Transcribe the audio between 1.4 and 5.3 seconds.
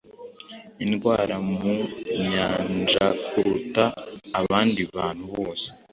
mu nyanjakuruta abandi bantu